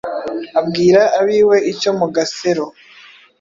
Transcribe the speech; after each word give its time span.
abwira 0.59 1.01
ab’iwe 1.19 1.57
icyo 1.71 1.91
mu 1.99 2.07
gasero 2.15 2.65